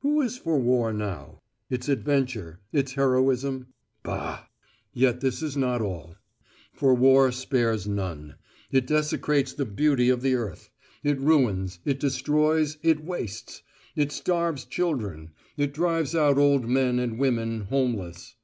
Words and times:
Who 0.00 0.20
is 0.22 0.36
for 0.38 0.58
war 0.58 0.92
now? 0.92 1.40
Its 1.70 1.88
adventure, 1.88 2.58
its 2.72 2.94
heroism? 2.94 3.68
Bah! 4.02 4.46
Yet 4.92 5.20
this 5.20 5.40
is 5.40 5.56
not 5.56 5.80
all. 5.80 6.16
For 6.72 6.94
war 6.94 7.30
spares 7.30 7.86
none. 7.86 8.34
It 8.72 8.88
desecrates 8.88 9.52
the 9.52 9.64
beauty 9.64 10.08
of 10.08 10.20
the 10.20 10.34
earth; 10.34 10.70
it 11.04 11.20
ruins, 11.20 11.78
it 11.84 12.00
destroys, 12.00 12.78
it 12.82 13.04
wastes; 13.04 13.62
it 13.94 14.10
starves 14.10 14.64
children; 14.64 15.30
it 15.56 15.74
drives 15.74 16.12
out 16.12 16.38
old 16.38 16.66
men, 16.68 16.98
and 16.98 17.16
women, 17.16 17.60
homeless. 17.66 18.34